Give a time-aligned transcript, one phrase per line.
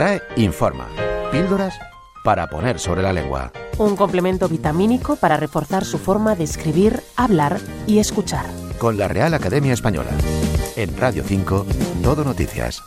[0.00, 0.88] RAE informa.
[1.30, 1.78] Píldoras
[2.24, 3.52] para poner sobre la lengua.
[3.76, 8.46] Un complemento vitamínico para reforzar su forma de escribir, hablar y escuchar.
[8.78, 10.12] Con la Real Academia Española.
[10.76, 11.66] En Radio 5,
[12.02, 12.82] Todo Noticias.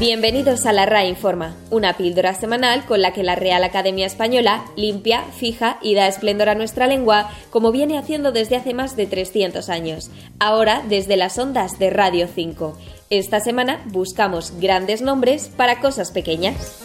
[0.00, 4.64] Bienvenidos a la RAE Informa, una píldora semanal con la que la Real Academia Española
[4.74, 9.04] limpia, fija y da esplendor a nuestra lengua, como viene haciendo desde hace más de
[9.06, 12.78] 300 años, ahora desde las ondas de Radio 5.
[13.10, 16.80] Esta semana buscamos grandes nombres para cosas pequeñas.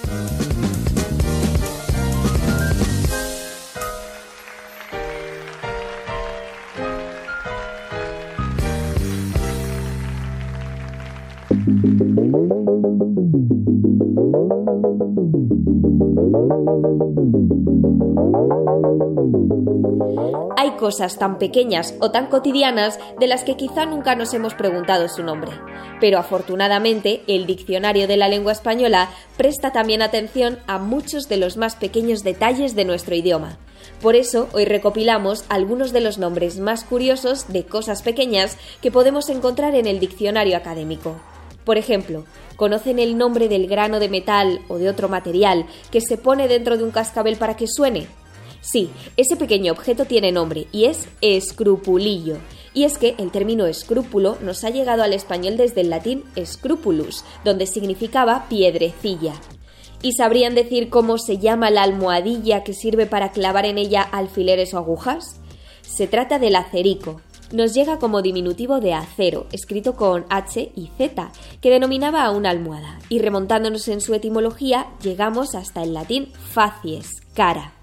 [20.58, 25.08] Hay cosas tan pequeñas o tan cotidianas de las que quizá nunca nos hemos preguntado
[25.08, 25.52] su nombre,
[26.00, 31.58] pero afortunadamente el diccionario de la lengua española presta también atención a muchos de los
[31.58, 33.58] más pequeños detalles de nuestro idioma.
[34.02, 39.30] Por eso hoy recopilamos algunos de los nombres más curiosos de cosas pequeñas que podemos
[39.30, 41.16] encontrar en el diccionario académico.
[41.66, 46.18] Por ejemplo, ¿conocen el nombre del grano de metal o de otro material que se
[46.18, 48.08] pone dentro de un cascabel para que suene?
[48.62, 52.38] Sí, ese pequeño objeto tiene nombre y es escrupulillo.
[52.74, 57.24] Y es que el término escrúpulo nos ha llegado al español desde el latín scrupulus,
[57.44, 59.34] donde significaba piedrecilla.
[60.02, 64.74] ¿Y sabrían decir cómo se llama la almohadilla que sirve para clavar en ella alfileres
[64.74, 65.40] o agujas?
[65.82, 71.32] Se trata del acerico, nos llega como diminutivo de acero, escrito con H y Z,
[71.62, 77.10] que denominaba a una almohada, y remontándonos en su etimología llegamos hasta el latín facies,
[77.34, 77.74] cara.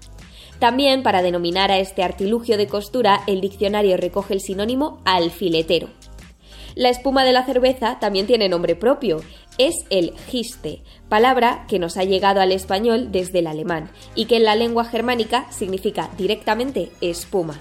[0.59, 5.89] También para denominar a este artilugio de costura el diccionario recoge el sinónimo alfiletero.
[6.75, 9.21] La espuma de la cerveza también tiene nombre propio,
[9.57, 14.37] es el giste, palabra que nos ha llegado al español desde el alemán y que
[14.37, 17.59] en la lengua germánica significa directamente espuma.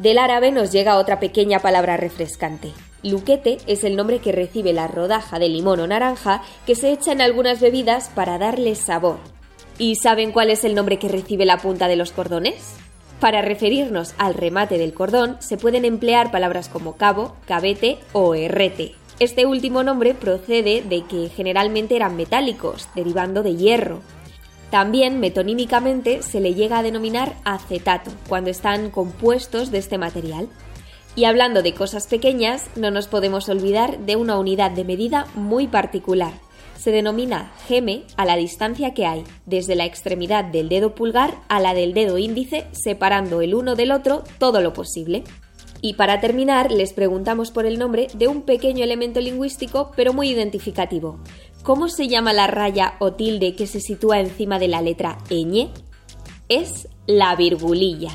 [0.00, 2.72] Del árabe nos llega otra pequeña palabra refrescante.
[3.02, 7.12] Luquete es el nombre que recibe la rodaja de limón o naranja que se echa
[7.12, 9.18] en algunas bebidas para darle sabor.
[9.76, 12.76] ¿Y saben cuál es el nombre que recibe la punta de los cordones?
[13.20, 18.94] Para referirnos al remate del cordón se pueden emplear palabras como cabo, cabete o herrete.
[19.18, 24.00] Este último nombre procede de que generalmente eran metálicos, derivando de hierro.
[24.70, 30.48] También metonímicamente se le llega a denominar acetato cuando están compuestos de este material.
[31.16, 35.66] Y hablando de cosas pequeñas, no nos podemos olvidar de una unidad de medida muy
[35.66, 36.32] particular.
[36.78, 41.58] Se denomina geme a la distancia que hay desde la extremidad del dedo pulgar a
[41.60, 45.24] la del dedo índice, separando el uno del otro todo lo posible.
[45.82, 50.30] Y para terminar, les preguntamos por el nombre de un pequeño elemento lingüístico pero muy
[50.30, 51.18] identificativo.
[51.62, 55.70] ¿Cómo se llama la raya o tilde que se sitúa encima de la letra ñ?
[56.48, 58.10] Es la virgulilla.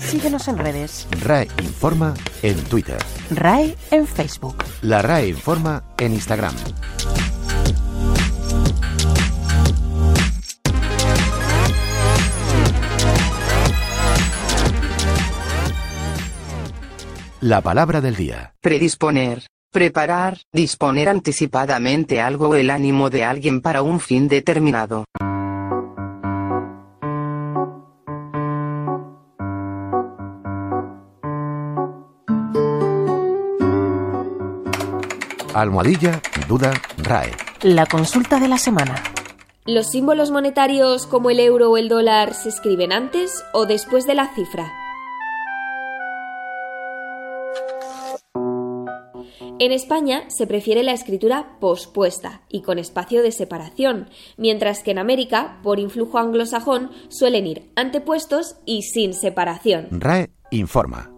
[0.00, 1.06] Síguenos en redes.
[1.22, 2.98] RAE Informa en Twitter.
[3.30, 4.64] RAE en Facebook.
[4.82, 6.54] La RAE Informa en Instagram.
[17.40, 18.54] La palabra del día.
[18.60, 19.44] Predisponer.
[19.72, 25.04] Preparar, disponer anticipadamente algo o el ánimo de alguien para un fin determinado.
[35.54, 37.30] Almohadilla, duda, RAE.
[37.62, 39.00] La consulta de la semana.
[39.66, 44.16] ¿Los símbolos monetarios como el euro o el dólar se escriben antes o después de
[44.16, 44.89] la cifra?
[49.62, 54.98] En España se prefiere la escritura pospuesta y con espacio de separación, mientras que en
[54.98, 59.88] América, por influjo anglosajón, suelen ir antepuestos y sin separación.
[59.90, 61.10] RAE informa.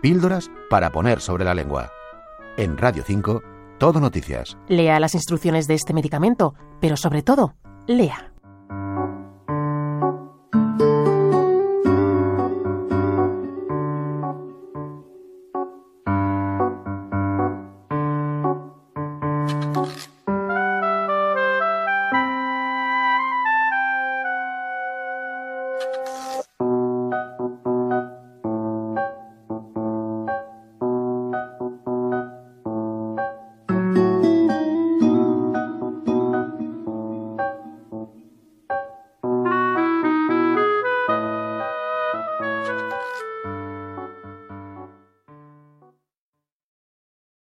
[0.00, 1.92] Píldoras para poner sobre la lengua.
[2.56, 3.42] En Radio 5,
[3.78, 4.56] todo noticias.
[4.66, 7.54] Lea las instrucciones de este medicamento, pero sobre todo,
[7.86, 8.33] lea.